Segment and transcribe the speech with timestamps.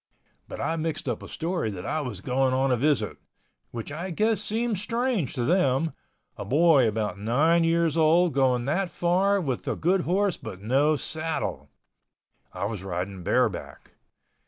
[0.47, 3.17] But I mixed up a story that I was going on a visit,
[3.69, 9.39] which I guess seemed strange to them—a boy about nine years old going that far
[9.39, 11.69] with a good horse but no saddle.
[12.51, 13.91] I was riding bareback.